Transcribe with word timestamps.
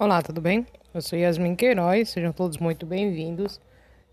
Olá, 0.00 0.22
tudo 0.22 0.40
bem? 0.40 0.64
Eu 0.94 1.02
sou 1.02 1.18
Yasmin 1.18 1.56
Queiroz, 1.56 2.10
sejam 2.10 2.32
todos 2.32 2.58
muito 2.58 2.86
bem-vindos. 2.86 3.60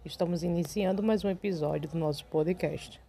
Estamos 0.03 0.41
iniciando 0.41 1.03
mais 1.03 1.23
um 1.23 1.29
episódio 1.29 1.87
do 1.87 1.95
nosso 1.95 2.25
podcast. 2.25 2.99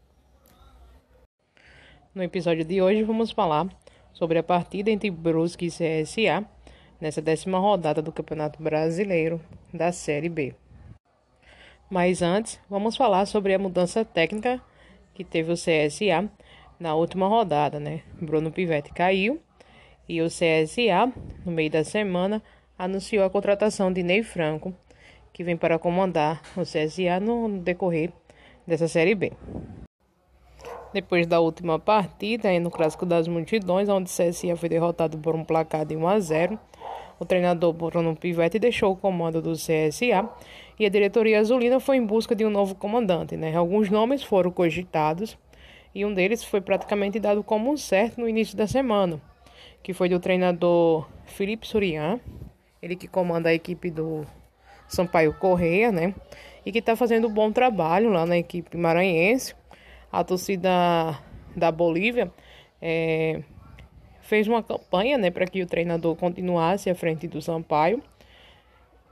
No 2.15 2.22
episódio 2.22 2.66
de 2.66 2.83
hoje 2.83 3.02
vamos 3.02 3.30
falar 3.30 3.66
sobre 4.12 4.38
a 4.38 4.42
partida 4.42 4.90
entre 4.90 5.10
Brusque 5.10 5.69
e 5.69 5.70
CSA 5.70 6.47
nessa 7.01 7.22
décima 7.22 7.58
rodada 7.58 8.02
do 8.02 8.12
Campeonato 8.12 8.62
Brasileiro 8.62 9.40
da 9.72 9.90
Série 9.90 10.29
B. 10.29 10.54
Mas 11.88 12.20
antes, 12.20 12.61
vamos 12.69 12.94
falar 12.94 13.24
sobre 13.24 13.54
a 13.54 13.58
mudança 13.58 14.04
técnica 14.04 14.61
que 15.15 15.24
teve 15.24 15.51
o 15.51 15.56
CSA 15.56 16.30
na 16.79 16.95
última 16.95 17.27
rodada, 17.27 17.80
né? 17.80 18.02
Bruno 18.20 18.52
Pivetti 18.52 18.93
caiu 18.93 19.41
e 20.09 20.20
o 20.20 20.27
CSA, 20.27 21.12
no 21.45 21.51
meio 21.51 21.70
da 21.70 21.83
semana, 21.83 22.43
anunciou 22.79 23.25
a 23.25 23.30
contratação 23.30 23.93
de 23.93 24.03
Ney 24.03 24.23
Franco, 24.23 24.75
que 25.33 25.45
vem 25.45 25.57
para 25.57 25.79
comandar 25.79 26.43
o 26.57 26.62
CSA 26.62 27.21
no 27.21 27.59
decorrer 27.59 28.12
dessa 28.67 28.89
Série 28.89 29.15
B. 29.15 29.33
Depois 30.93 31.27
da 31.27 31.41
última 31.41 31.79
partida, 31.79 32.59
no 32.59 32.70
Clássico 32.70 33.05
das 33.05 33.29
Multidões, 33.29 33.89
onde 33.89 34.11
o 34.11 34.12
CSA 34.12 34.57
foi 34.57 34.69
derrotado 34.69 35.19
por 35.19 35.34
um 35.34 35.45
placar 35.45 35.84
de 35.84 35.97
1 35.97 36.09
a 36.09 36.20
0, 36.20 36.59
o 37.19 37.25
treinador 37.25 37.73
Bruno 37.73 38.15
Pivetti 38.15 38.59
deixou 38.59 38.93
o 38.93 38.97
comando 38.97 39.41
do 39.41 39.53
CSA 39.53 40.29
e 40.79 40.84
a 40.84 40.89
diretoria 40.89 41.41
azulina 41.41 41.81
foi 41.81 41.97
em 41.97 42.05
busca 42.05 42.34
de 42.34 42.45
um 42.45 42.51
novo 42.51 42.75
comandante. 42.75 43.37
Né? 43.37 43.55
Alguns 43.55 43.91
nomes 43.91 44.23
foram 44.23 44.51
cogitados 44.51 45.39
e 45.95 46.05
um 46.05 46.12
deles 46.12 46.45
foi 46.45 46.61
praticamente 46.61 47.19
dado 47.19 47.43
como 47.43 47.70
um 47.70 47.77
certo 47.77 48.20
no 48.20 48.29
início 48.29 48.56
da 48.56 48.67
semana, 48.67 49.20
que 49.83 49.95
foi 49.95 50.09
do 50.09 50.20
treinador 50.20 51.06
Felipe 51.25 51.67
Surian, 51.67 52.20
ele 52.87 52.97
que 52.97 53.09
comanda 53.09 53.48
a 53.48 53.55
equipe 53.55 53.91
do 53.91 54.25
Sampaio 54.89 55.34
Correia, 55.34 55.92
né? 55.92 56.15
E 56.65 56.73
que 56.73 56.79
está 56.79 56.97
fazendo 56.97 57.28
um 57.28 57.33
bom 57.33 57.53
trabalho 57.53 58.11
lá 58.11 58.25
na 58.25 58.39
equipe 58.39 58.77
maranhense. 58.77 59.55
A 60.11 60.25
torcida 60.25 60.70
da 61.55 61.70
Bolívia 61.70 62.33
é, 62.81 63.43
fez 64.20 64.48
uma 64.48 64.62
campanha 64.62 65.19
né, 65.19 65.31
para 65.31 65.47
que 65.47 65.62
o 65.62 65.67
treinador 65.67 66.17
continuasse 66.17 66.89
à 66.89 66.95
frente 66.95 67.28
do 67.28 67.43
Sampaio. 67.43 68.03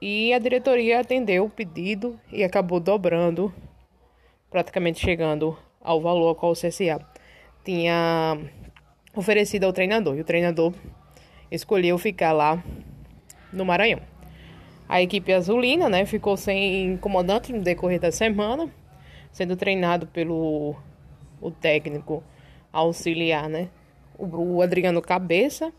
E 0.00 0.32
a 0.32 0.38
diretoria 0.38 1.00
atendeu 1.00 1.44
o 1.44 1.50
pedido 1.50 2.18
e 2.30 2.44
acabou 2.44 2.78
dobrando, 2.78 3.52
praticamente 4.50 5.00
chegando 5.00 5.56
ao 5.80 6.00
valor 6.00 6.34
qual 6.34 6.52
o 6.52 6.54
CSA 6.54 7.00
tinha 7.64 8.38
oferecido 9.16 9.64
ao 9.64 9.72
treinador. 9.72 10.16
E 10.16 10.20
o 10.20 10.24
treinador 10.24 10.72
escolheu 11.50 11.96
ficar 11.98 12.32
lá 12.32 12.62
no 13.54 13.64
Maranhão. 13.64 14.00
A 14.88 15.00
equipe 15.00 15.32
azulina 15.32 15.88
né, 15.88 16.04
ficou 16.04 16.36
sem 16.36 16.96
comandante 16.98 17.52
no 17.52 17.62
decorrer 17.62 17.98
da 17.98 18.12
semana, 18.12 18.68
sendo 19.32 19.56
treinado 19.56 20.06
pelo 20.06 20.76
o 21.40 21.50
técnico 21.50 22.22
auxiliar, 22.72 23.48
né, 23.48 23.68
o 24.18 24.60
Adriano 24.62 25.00
Cabeça, 25.00 25.72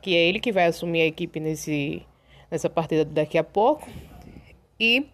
que 0.00 0.14
é 0.14 0.28
ele 0.28 0.40
que 0.40 0.52
vai 0.52 0.66
assumir 0.66 1.02
a 1.02 1.06
equipe 1.06 1.40
nesse, 1.40 2.02
nessa 2.50 2.68
partida 2.68 3.04
daqui 3.04 3.38
a 3.38 3.44
pouco. 3.44 3.88
E 4.78 5.06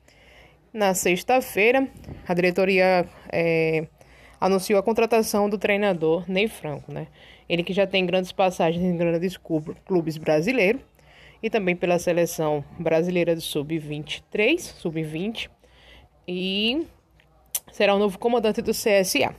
na 0.73 0.95
sexta-feira, 0.95 1.89
a 2.27 2.35
diretoria 2.35 3.07
é, 3.33 3.87
anunciou 4.41 4.79
a 4.79 4.83
contratação 4.83 5.49
do 5.49 5.59
treinador 5.59 6.25
Ney 6.29 6.49
Franco, 6.49 6.93
né? 6.93 7.07
Ele 7.49 7.63
que 7.63 7.73
já 7.73 7.87
tem 7.87 8.07
grandes 8.07 8.33
passagens 8.33 8.85
em 8.85 8.97
grandes 8.97 9.37
clubes 9.85 10.17
brasileiros 10.17 10.83
e 11.43 11.49
também 11.49 11.75
pela 11.75 11.99
seleção 11.99 12.65
brasileira 12.79 13.35
do 13.35 13.41
sub-23, 13.41 14.59
sub-20, 14.59 15.49
e 16.27 16.87
será 17.73 17.95
o 17.95 17.99
novo 17.99 18.19
comandante 18.19 18.61
do 18.61 18.73
CSA. 18.73 19.35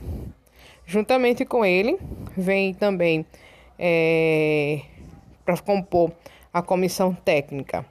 Juntamente 0.84 1.44
com 1.44 1.64
ele, 1.64 1.98
vem 2.36 2.74
também 2.74 3.24
é, 3.78 4.82
para 5.44 5.56
compor 5.58 6.12
a 6.52 6.60
comissão 6.60 7.14
técnica 7.14 7.86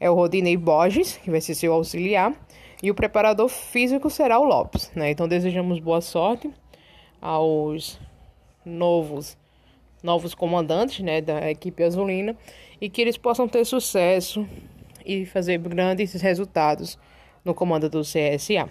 é 0.00 0.10
o 0.10 0.14
Rodinei 0.14 0.56
Borges, 0.56 1.16
que 1.16 1.30
vai 1.30 1.40
ser 1.40 1.54
seu 1.54 1.72
auxiliar, 1.72 2.32
e 2.82 2.90
o 2.90 2.94
preparador 2.94 3.48
físico 3.48 4.10
será 4.10 4.38
o 4.38 4.44
Lopes. 4.44 4.90
Né? 4.94 5.10
Então 5.10 5.26
desejamos 5.26 5.80
boa 5.80 6.00
sorte 6.00 6.50
aos 7.20 7.98
novos 8.64 9.36
novos 10.06 10.34
comandantes 10.34 11.00
né, 11.00 11.20
da 11.20 11.50
equipe 11.50 11.82
azulina 11.82 12.36
e 12.80 12.88
que 12.88 13.02
eles 13.02 13.18
possam 13.18 13.48
ter 13.48 13.64
sucesso 13.66 14.46
e 15.04 15.26
fazer 15.26 15.58
grandes 15.58 16.14
resultados 16.22 16.96
no 17.44 17.52
comando 17.52 17.90
do 17.90 18.02
CSA. 18.02 18.70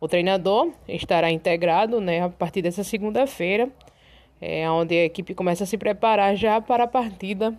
O 0.00 0.08
treinador 0.08 0.72
estará 0.86 1.30
integrado 1.30 2.00
né, 2.00 2.22
a 2.22 2.28
partir 2.28 2.60
dessa 2.60 2.82
segunda-feira, 2.82 3.68
é, 4.40 4.68
onde 4.68 4.94
a 4.94 5.04
equipe 5.04 5.34
começa 5.34 5.64
a 5.64 5.66
se 5.66 5.78
preparar 5.78 6.36
já 6.36 6.60
para 6.60 6.84
a 6.84 6.88
partida 6.88 7.56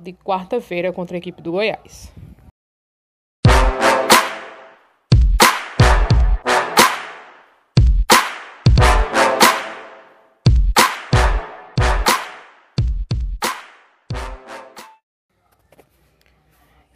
de 0.00 0.12
quarta-feira 0.12 0.92
contra 0.92 1.16
a 1.16 1.18
equipe 1.18 1.40
do 1.40 1.52
Goiás. 1.52 2.12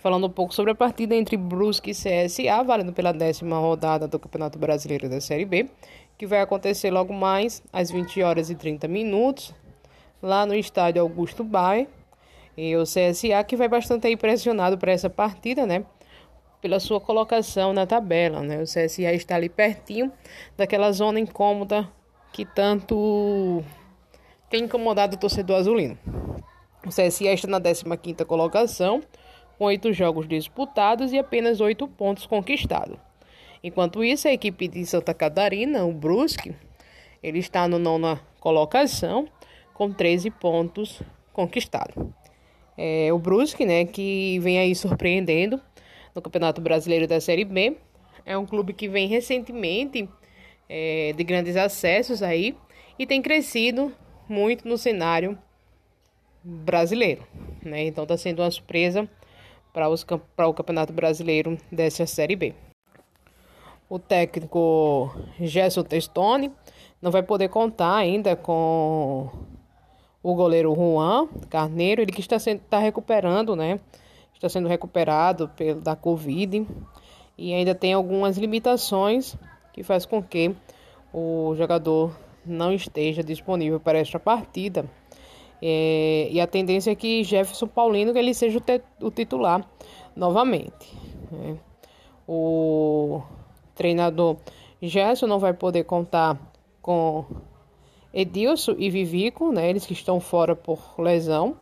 Falando 0.01 0.29
um 0.29 0.31
pouco 0.31 0.55
sobre 0.55 0.73
a 0.73 0.75
partida 0.75 1.15
entre 1.15 1.37
Brusque 1.37 1.91
e 1.91 1.95
CSA, 1.95 2.65
valendo 2.65 2.91
pela 2.91 3.13
décima 3.13 3.59
rodada 3.59 4.09
do 4.09 4.19
Campeonato 4.19 4.59
Brasileiro 4.59 5.11
da 5.11 5.21
Série 5.21 5.45
B, 5.45 5.69
que 6.17 6.27
vai 6.27 6.41
acontecer 6.41 6.91
logo 6.91 7.13
mais 7.13 7.63
às 7.71 7.91
20 7.91 8.23
horas 8.23 8.49
e 8.49 8.55
30 8.55 8.89
minutos, 8.89 9.55
lá 10.23 10.47
no 10.47 10.55
estádio 10.55 11.03
Augusto 11.03 11.45
Baia. 11.45 11.87
E 12.57 12.75
o 12.79 12.85
CSA 12.85 13.45
que 13.47 13.57
vai 13.57 13.69
bastante 13.69 14.09
impressionado 14.09 14.79
para 14.79 14.91
essa 14.91 15.11
partida, 15.11 15.67
né? 15.67 15.85
Pela 16.63 16.81
sua 16.81 16.99
colocação 16.99 17.75
na 17.75 17.87
tabela, 17.87 18.41
né? 18.41 18.57
O 18.57 18.65
CSA 18.65 19.13
está 19.13 19.35
ali 19.35 19.51
pertinho 19.51 20.11
daquela 20.57 20.91
zona 20.93 21.21
incômoda 21.21 21.87
que 22.33 22.47
tanto 22.47 23.63
tem 24.49 24.65
incomodado 24.65 25.17
o 25.17 25.19
torcedor 25.19 25.59
azulino. 25.59 25.99
O 26.87 26.89
CSA 26.89 27.35
está 27.35 27.49
na 27.49 27.61
15ª 27.61 28.25
colocação, 28.25 29.03
com 29.61 29.67
oito 29.67 29.93
jogos 29.93 30.27
disputados 30.27 31.13
e 31.13 31.19
apenas 31.19 31.61
oito 31.61 31.87
pontos 31.87 32.25
conquistados. 32.25 32.97
Enquanto 33.63 34.03
isso, 34.03 34.27
a 34.27 34.33
equipe 34.33 34.67
de 34.67 34.87
Santa 34.87 35.13
Catarina, 35.13 35.85
o 35.85 35.93
Brusque, 35.93 36.57
ele 37.23 37.41
está 37.41 37.69
no 37.69 37.79
nona 37.79 38.19
colocação 38.41 39.29
com 39.75 39.93
13 39.93 40.31
pontos 40.31 41.03
conquistados. 41.31 41.95
É, 42.75 43.13
o 43.13 43.19
Brusque, 43.19 43.67
né, 43.67 43.85
que 43.85 44.39
vem 44.39 44.59
aí 44.59 44.75
surpreendendo 44.75 45.61
no 46.15 46.23
Campeonato 46.23 46.63
Brasileiro 46.63 47.07
da 47.07 47.21
Série 47.21 47.45
B, 47.45 47.77
é 48.25 48.39
um 48.39 48.47
clube 48.47 48.73
que 48.73 48.89
vem 48.89 49.09
recentemente 49.09 50.09
é, 50.71 51.13
de 51.15 51.23
grandes 51.23 51.55
acessos 51.55 52.23
aí 52.23 52.57
e 52.99 53.07
tem 53.07 53.21
crescido 53.21 53.93
muito 54.27 54.67
no 54.67 54.79
cenário 54.79 55.39
brasileiro, 56.43 57.27
né? 57.63 57.85
Então 57.85 58.05
está 58.05 58.17
sendo 58.17 58.41
uma 58.41 58.51
surpresa 58.51 59.07
para, 59.73 60.49
o 60.49 60.55
Campeonato 60.55 60.93
Brasileiro 60.93 61.57
dessa 61.71 62.07
Série 62.07 62.37
B. 62.37 62.55
O 63.89 63.99
técnico 63.99 65.13
Gerson 65.41 65.83
Testoni 65.83 66.53
não 67.03 67.11
vai 67.11 67.23
poder 67.23 67.49
contar 67.49 67.97
ainda 67.97 68.37
com 68.37 69.29
o 70.23 70.35
goleiro 70.35 70.75
Juan 70.75 71.29
Carneiro, 71.49 72.03
ele 72.03 72.13
que 72.13 72.21
está, 72.21 72.39
sendo, 72.39 72.61
está 72.61 72.79
recuperando, 72.79 73.57
né? 73.57 73.81
Está 74.35 74.49
sendo 74.49 74.69
recuperado 74.69 75.49
pelo, 75.51 75.81
da 75.81 75.97
Covid 75.97 76.67
e 77.37 77.55
ainda 77.55 77.75
tem 77.75 77.93
algumas 77.93 78.37
limitações 78.37 79.35
que 79.73 79.83
faz 79.83 80.05
com 80.05 80.23
que 80.23 80.55
o 81.13 81.55
jogador 81.57 82.17
não 82.45 82.73
esteja 82.73 83.23
disponível 83.23 83.81
para 83.81 83.99
esta 83.99 84.19
partida. 84.19 84.85
É, 85.63 86.29
e 86.31 86.41
a 86.41 86.47
tendência 86.47 86.91
é 86.91 86.95
que 86.95 87.23
Jefferson 87.23 87.67
Paulino 87.67 88.17
ele 88.17 88.33
seja 88.33 88.59
o, 88.59 88.61
te, 88.61 88.81
o 89.01 89.11
titular 89.11 89.67
novamente. 90.17 90.97
Né? 91.31 91.59
O 92.27 93.23
treinador 93.75 94.37
Gerson 94.81 95.27
não 95.27 95.39
vai 95.39 95.53
poder 95.53 95.85
contar 95.85 96.39
com 96.81 97.25
Edilson 98.13 98.75
e 98.79 98.89
Vivico, 98.89 99.53
né? 99.53 99.69
eles 99.69 99.85
que 99.85 99.93
estão 99.93 100.19
fora 100.21 100.57
por 100.57 100.79
lesão, 100.99 101.57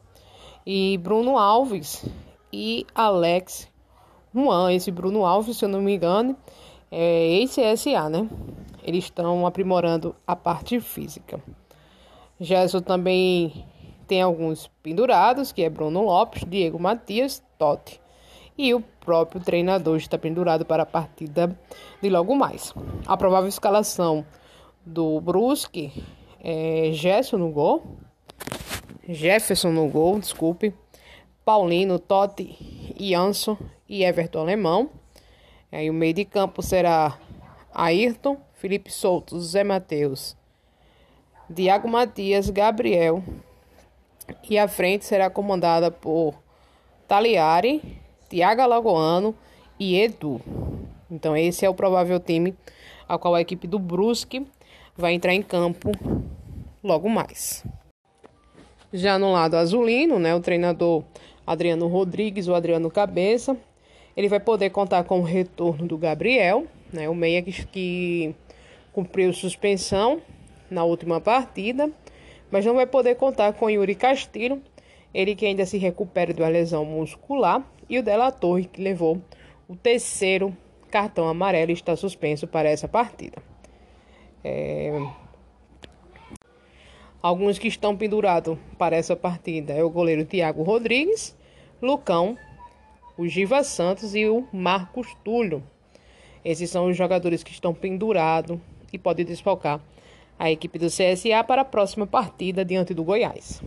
e 0.65 0.99
Bruno 0.99 1.39
Alves 1.39 2.05
e 2.53 2.87
Alex 2.95 3.69
Juan. 4.35 4.73
Esse 4.73 4.91
Bruno 4.91 5.25
Alves, 5.25 5.57
se 5.57 5.65
eu 5.65 5.69
não 5.69 5.81
me 5.81 5.95
engano, 5.95 6.37
é 6.91 7.39
ex-CSA, 7.39 8.09
né? 8.09 8.29
Eles 8.83 9.05
estão 9.05 9.47
aprimorando 9.47 10.15
a 10.27 10.37
parte 10.37 10.79
física. 10.81 11.43
Gerson 12.41 12.81
também 12.81 13.65
tem 14.09 14.23
alguns 14.23 14.69
pendurados, 14.83 15.53
que 15.53 15.63
é 15.63 15.69
Bruno 15.69 16.03
Lopes, 16.03 16.43
Diego 16.45 16.81
Matias, 16.81 17.43
Totti. 17.59 18.01
E 18.57 18.75
o 18.75 18.81
próprio 18.81 19.41
treinador 19.41 19.99
está 19.99 20.19
pendurado 20.19 20.65
para 20.65 20.83
a 20.83 20.87
partida 20.87 21.57
de 22.03 22.09
logo 22.09 22.35
mais. 22.35 22.75
A 23.07 23.17
provável 23.17 23.49
escalação 23.49 24.25
do 24.85 25.21
Brusque 25.21 25.93
é 26.41 26.91
Gerson 26.93 27.37
no 27.37 27.51
gol, 27.51 27.99
Jefferson 29.07 29.71
no 29.71 29.89
gol, 29.89 30.19
desculpe, 30.19 30.75
Paulino, 31.45 31.99
Totti, 31.99 32.95
Jansson 32.99 33.57
e 33.89 34.03
Everton 34.03 34.41
Alemão. 34.41 34.91
Aí 35.71 35.89
o 35.91 35.95
meio 35.95 36.15
de 36.15 36.25
campo 36.25 36.63
será 36.63 37.19
Ayrton, 37.73 38.39
Felipe 38.55 38.91
Souto, 38.91 39.39
Zé 39.41 39.63
Matheus, 39.63 40.37
Diago 41.49 41.89
Matias, 41.89 42.51
Gabriel. 42.51 43.23
E 44.49 44.59
a 44.59 44.67
frente 44.67 45.05
será 45.05 45.29
comandada 45.29 45.91
por 45.91 46.35
Taliari, 47.07 47.83
Tiago 48.31 48.63
Alagoano 48.63 49.35
e 49.79 50.01
Edu. 50.01 50.41
Então 51.11 51.37
esse 51.37 51.67
é 51.67 51.71
o 51.71 51.75
provável 51.75 52.19
time 52.19 52.55
a 53.09 53.19
qual 53.19 53.35
a 53.35 53.41
equipe 53.41 53.67
do 53.67 53.79
Brusque 53.79 54.47
vai 54.97 55.13
entrar 55.13 55.35
em 55.35 55.43
campo 55.43 55.91
logo 56.83 57.09
mais. 57.09 57.65
Já 58.93 59.19
no 59.19 59.33
lado 59.33 59.57
azulino, 59.57 60.19
né, 60.19 60.35
o 60.35 60.41
treinador 60.41 61.05
Adriano 61.47 61.87
Rodrigues, 61.87 62.49
o 62.49 62.55
Adriano 62.55 62.91
Cabeça, 62.91 63.57
ele 64.17 64.29
vai 64.29 64.41
poder 64.41 64.71
contar 64.71 65.05
com 65.05 65.21
o 65.21 65.25
retorno 65.25 65.87
do 65.87 65.97
Gabriel, 65.97 66.67
né, 66.93 67.09
o 67.09 67.15
meia 67.15 67.43
que, 67.43 67.67
que 67.67 68.35
cumpriu 68.93 69.33
suspensão 69.33 70.21
na 70.71 70.85
última 70.85 71.21
partida, 71.21 71.91
mas 72.51 72.65
não 72.65 72.75
vai 72.75 72.87
poder 72.87 73.17
contar 73.17 73.53
com 73.53 73.71
Yuri 73.71 73.95
Castilho, 73.95 74.63
ele 75.13 75.35
que 75.35 75.47
ainda 75.47 75.65
se 75.67 75.79
recupera 75.79 76.33
de 76.33 76.43
uma 76.43 76.49
lesão 76.49 76.85
muscular, 76.85 77.65
e 77.89 77.99
o 77.99 78.03
Della 78.03 78.31
Torre, 78.31 78.67
que 78.67 78.83
levou 78.83 79.21
o 79.67 79.75
terceiro 79.75 80.57
cartão 80.91 81.29
amarelo 81.29 81.71
e 81.71 81.75
está 81.75 81.97
suspenso 81.97 82.47
para 82.47 82.69
essa 82.69 82.89
partida. 82.89 83.43
É... 84.45 84.93
Alguns 87.21 87.59
que 87.59 87.69
estão 87.69 87.97
pendurados 87.97 88.57
para 88.79 88.97
essa 88.97 89.17
partida 89.17 89.73
é 89.73 89.83
o 89.83 89.91
goleiro 89.91 90.25
Thiago 90.25 90.63
Rodrigues, 90.63 91.37
Lucão, 91.83 92.39
o 93.17 93.27
Giva 93.27 93.65
Santos 93.65 94.15
e 94.15 94.27
o 94.27 94.47
Marcos 94.53 95.09
Túlio. 95.25 95.63
Esses 96.45 96.71
são 96.71 96.87
os 96.87 96.97
jogadores 96.97 97.43
que 97.43 97.51
estão 97.51 97.75
pendurados 97.75 98.59
e 98.93 98.99
podem 98.99 99.25
desfalcar 99.27 99.81
a 100.39 100.51
equipe 100.51 100.79
do 100.79 100.87
CSA 100.87 101.43
para 101.47 101.63
a 101.63 101.65
próxima 101.65 102.07
partida 102.07 102.65
diante 102.65 102.95
do 102.95 103.03
Goiás. 103.03 103.61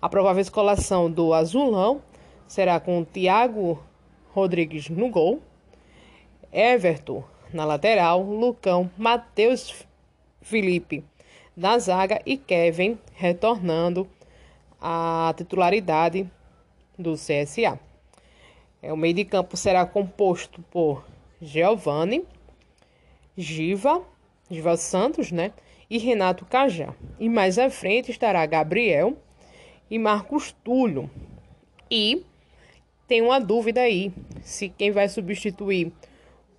A 0.00 0.08
provável 0.08 0.40
escalação 0.40 1.10
do 1.10 1.34
Azulão 1.34 2.02
será 2.46 2.78
com 2.78 3.04
Thiago 3.04 3.82
Rodrigues 4.32 4.88
no 4.88 5.08
gol, 5.10 5.40
Everton 6.52 7.24
na 7.52 7.64
lateral, 7.64 8.22
Lucão, 8.22 8.90
Matheus 8.96 9.86
Felipe 10.40 11.02
na 11.56 11.78
zaga 11.78 12.20
e 12.26 12.36
Kevin 12.36 12.98
retornando 13.14 14.06
à 14.80 15.34
titularidade 15.36 16.30
do 16.98 17.14
CSA. 17.14 17.80
É, 18.82 18.92
o 18.92 18.96
meio 18.96 19.14
de 19.14 19.24
campo 19.24 19.56
será 19.56 19.86
composto 19.86 20.62
por 20.70 21.04
Giovanni, 21.40 22.24
Giva, 23.36 24.02
Giva 24.50 24.76
Santos, 24.76 25.32
né? 25.32 25.52
E 25.88 25.98
Renato 25.98 26.44
Cajá. 26.44 26.94
E 27.18 27.28
mais 27.28 27.58
à 27.58 27.70
frente 27.70 28.10
estará 28.10 28.44
Gabriel 28.46 29.16
e 29.90 29.98
Marcos 29.98 30.54
Túlio. 30.64 31.10
E 31.90 32.24
tem 33.06 33.22
uma 33.22 33.38
dúvida 33.38 33.80
aí 33.80 34.12
se 34.42 34.68
quem 34.68 34.90
vai 34.90 35.08
substituir 35.08 35.92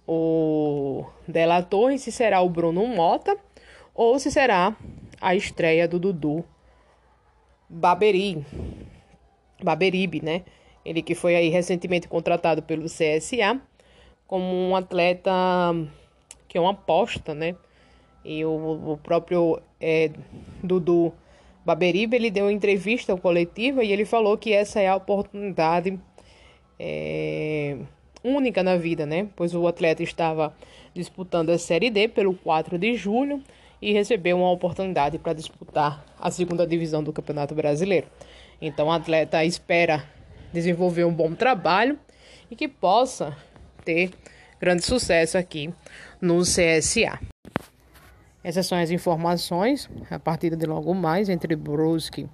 o 0.07 1.05
Della 1.27 1.67
se 1.97 2.11
será 2.11 2.41
o 2.41 2.49
Bruno 2.49 2.87
Mota 2.87 3.37
ou 3.93 4.17
se 4.17 4.31
será 4.31 4.75
a 5.19 5.35
estreia 5.35 5.87
do 5.87 5.99
Dudu 5.99 6.45
Baberi, 7.69 8.45
Baberibe, 9.61 10.21
né? 10.23 10.43
Ele 10.85 11.01
que 11.01 11.13
foi 11.13 11.35
aí 11.35 11.49
recentemente 11.49 12.07
contratado 12.07 12.63
pelo 12.63 12.85
CSA 12.85 13.59
como 14.25 14.45
um 14.45 14.75
atleta 14.75 15.31
que 16.47 16.57
é 16.57 16.61
uma 16.61 16.71
aposta, 16.71 17.33
né? 17.33 17.55
E 18.23 18.43
o, 18.43 18.93
o 18.93 18.99
próprio 19.01 19.61
é, 19.79 20.11
Dudu 20.63 21.13
Baberibe, 21.65 22.15
ele 22.15 22.31
deu 22.31 22.45
uma 22.45 22.53
entrevista 22.53 23.15
coletiva 23.17 23.83
e 23.83 23.91
ele 23.91 24.05
falou 24.05 24.37
que 24.37 24.53
essa 24.53 24.79
é 24.79 24.87
a 24.87 24.95
oportunidade 24.95 25.99
é, 26.79 27.77
única 28.23 28.63
na 28.63 28.77
vida, 28.77 29.05
né? 29.05 29.27
Pois 29.35 29.53
o 29.53 29.67
atleta 29.67 30.03
estava 30.03 30.55
disputando 30.93 31.49
a 31.49 31.57
Série 31.57 31.89
D 31.89 32.07
pelo 32.07 32.33
4 32.33 32.77
de 32.77 32.95
julho 32.95 33.41
e 33.81 33.93
recebeu 33.93 34.37
uma 34.37 34.51
oportunidade 34.51 35.17
para 35.19 35.33
disputar 35.33 36.03
a 36.19 36.31
segunda 36.31 36.65
divisão 36.65 37.03
do 37.03 37.13
Campeonato 37.13 37.53
Brasileiro. 37.53 38.07
Então, 38.61 38.87
o 38.87 38.91
atleta 38.91 39.43
espera 39.45 40.03
desenvolver 40.51 41.03
um 41.03 41.13
bom 41.13 41.33
trabalho 41.33 41.99
e 42.49 42.55
que 42.55 42.67
possa 42.67 43.37
ter 43.85 44.11
grande 44.59 44.83
sucesso 44.83 45.37
aqui 45.37 45.71
no 46.19 46.41
CSA. 46.41 47.19
Essas 48.47 48.65
são 48.65 48.77
as 48.77 48.91
informações, 48.91 49.89
a 50.09 50.17
partida 50.17 50.55
de 50.55 50.65
logo 50.65 50.93
mais 50.93 51.27
entre 51.27 51.53
Brusque 51.53 52.29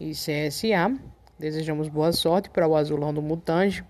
e 0.00 0.10
CSA. 0.10 0.92
Desejamos 1.38 1.88
boa 1.88 2.10
sorte 2.10 2.50
para 2.50 2.66
o 2.66 2.74
Azulão 2.74 3.14
do 3.14 3.22
Mutange, 3.22 3.84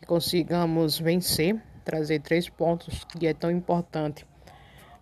que 0.00 0.08
consigamos 0.08 0.98
vencer, 0.98 1.62
trazer 1.84 2.18
três 2.18 2.48
pontos, 2.48 3.04
que 3.04 3.28
é 3.28 3.32
tão 3.32 3.48
importante 3.48 4.26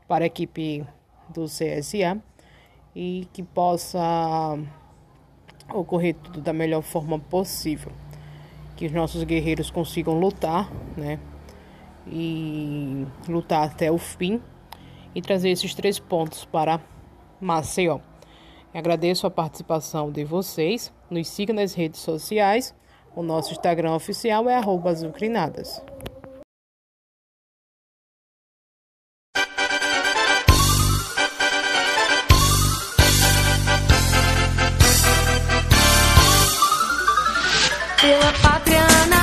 para 0.06 0.24
a 0.24 0.26
equipe 0.26 0.86
do 1.30 1.46
CSA 1.46 2.20
e 2.94 3.26
que 3.32 3.42
possa 3.42 4.58
ocorrer 5.72 6.14
tudo 6.16 6.42
da 6.42 6.52
melhor 6.52 6.82
forma 6.82 7.18
possível. 7.18 7.90
Que 8.76 8.84
os 8.84 8.92
nossos 8.92 9.24
guerreiros 9.24 9.70
consigam 9.70 10.20
lutar, 10.20 10.70
né? 10.94 11.18
E 12.06 13.06
lutar 13.26 13.66
até 13.66 13.90
o 13.90 13.96
fim 13.96 14.42
e 15.14 15.22
trazer 15.22 15.50
esses 15.50 15.74
três 15.74 15.98
pontos 15.98 16.44
para 16.44 16.80
Maceió. 17.40 18.00
Agradeço 18.74 19.26
a 19.26 19.30
participação 19.30 20.10
de 20.10 20.24
vocês. 20.24 20.92
Nos 21.10 21.28
siga 21.28 21.52
nas 21.52 21.74
redes 21.74 22.00
sociais. 22.00 22.74
O 23.14 23.22
nosso 23.22 23.52
Instagram 23.52 23.94
oficial 23.94 24.48
é 24.48 24.56
azucrinadas. 24.88 25.82
Pela 38.00 38.28
é 38.28 38.42
pátria 38.42 39.21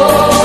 oh. 0.00 0.37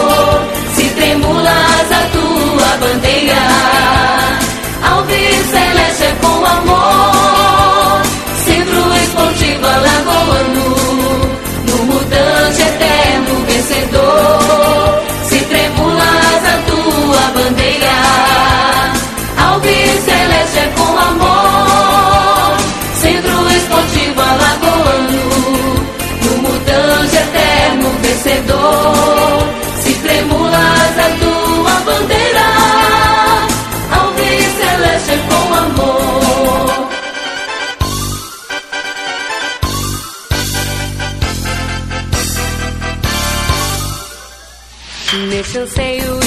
she'll 45.54 45.68
say, 45.68 46.23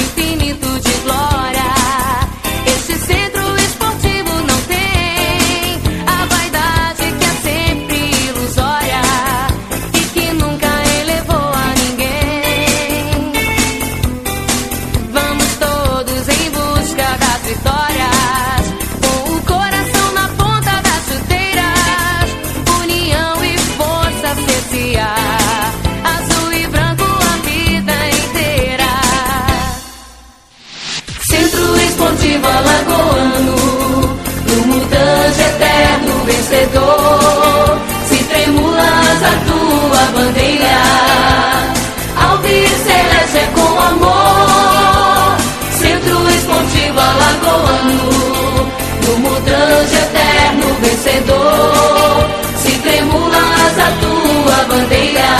No 49.16 49.30
mutante 49.30 49.96
eterno 49.96 50.76
vencedor. 50.82 52.26
Se 52.62 52.72
tremulas 52.80 53.78
a 53.78 53.90
tua 54.02 54.64
bandeira, 54.68 55.30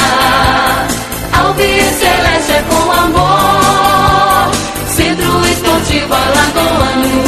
Alves 1.34 1.96
Celeste 1.98 2.52
é 2.52 2.64
com 2.70 2.90
amor. 2.90 4.50
Centro 4.88 5.46
Esportivo 5.46 6.14
Alagoano, 6.14 7.24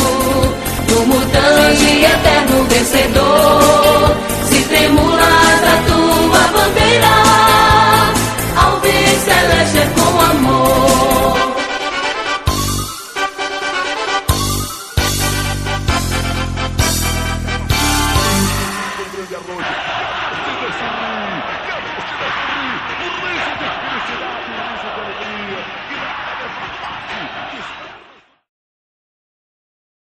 No 0.89 1.07
mutante 1.07 2.05
eterno 2.07 2.65
vencedor. 2.65 3.68